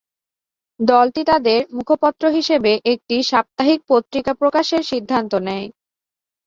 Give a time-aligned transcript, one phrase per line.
[0.79, 5.67] দলটি তাদের মুখপত্র হিসেবে একটি সাপ্তাহিক পত্রিকা প্রকাশের সিদ্ধান্ত নেয়।